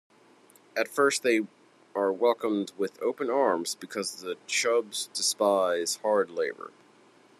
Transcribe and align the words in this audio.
At 0.75 0.87
first 0.87 1.21
they 1.21 1.41
are 1.93 2.11
welcomed 2.11 2.71
with 2.75 2.99
open 3.03 3.29
arms 3.29 3.75
because 3.75 4.21
the 4.23 4.35
Chubs 4.47 5.11
despise 5.13 5.97
hard 5.97 6.31
labor. 6.31 6.71